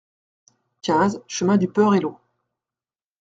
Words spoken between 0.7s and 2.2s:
quinze chemin du Perello